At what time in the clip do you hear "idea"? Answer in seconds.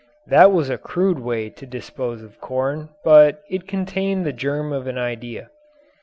4.97-5.51